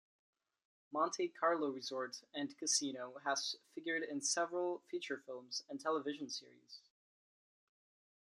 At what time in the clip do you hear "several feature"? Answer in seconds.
4.19-5.19